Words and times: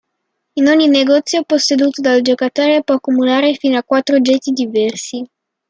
Ogni 0.71 0.87
negozio 0.87 1.43
posseduto 1.49 2.01
dal 2.01 2.21
giocatore 2.23 2.83
può 2.83 2.95
accumulare 2.95 3.53
fino 3.53 3.77
a 3.77 3.83
quattro 3.83 4.15
oggetti 4.15 4.49
diversi. 4.51 5.23